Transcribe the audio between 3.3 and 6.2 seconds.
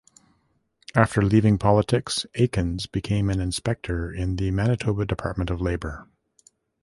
inspector in the Manitoba Department of Labor.